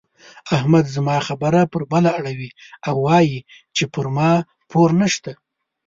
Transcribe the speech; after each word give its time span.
احمد 0.55 0.85
زما 0.95 1.17
خبره 1.27 1.61
پر 1.71 1.81
بله 1.93 2.09
اړوي 2.19 2.51
او 2.87 2.95
وايي 3.07 3.39
چې 3.75 3.83
پر 3.93 4.05
ما 4.15 4.31
پور 4.69 4.89
نه 5.01 5.07
شته. 5.13 5.33